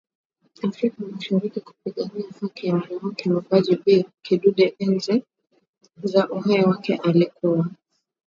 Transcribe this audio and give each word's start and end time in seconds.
afrika 0.67 0.95
mashariki 1.11 1.59
Kupigania 1.59 2.25
haki 2.41 2.69
za 2.71 2.75
wanawake 2.77 3.29
Mwimbaji 3.29 3.75
Bi 3.85 4.05
Kidude 4.21 4.75
enzi 4.79 5.23
za 6.03 6.29
uhai 6.29 6.63
wake 6.63 6.95
Alikuwa 6.95 7.69